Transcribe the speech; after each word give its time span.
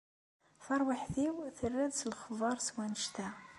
Tarwiḥt-iw 0.65 1.35
terra-d 1.57 1.93
s 1.99 2.01
lexber 2.11 2.55
s 2.67 2.69
wannect-a. 2.75 3.29